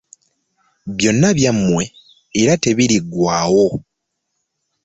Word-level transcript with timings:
Byonna 0.97 1.29
byammwe 1.37 1.83
era 2.41 2.53
tebiriggwaawo. 2.63 3.65